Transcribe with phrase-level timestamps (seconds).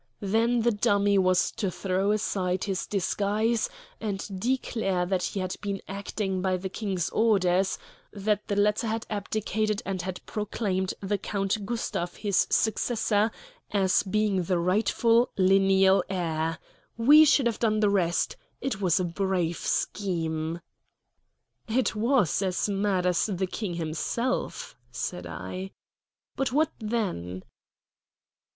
[0.23, 3.69] Then the dummy was to throw aside his disguise
[3.99, 7.77] and declare that he had been acting by the King's orders;
[8.11, 13.29] that the latter had abdicated and had proclaimed the Count Gustav his successor,
[13.69, 16.57] as being the rightful lineal heir.
[16.97, 18.35] We should have done the rest.
[18.59, 20.61] It was a brave scheme."
[21.67, 25.69] "It was as mad as the King himself," said I.
[26.35, 27.43] "But what then?"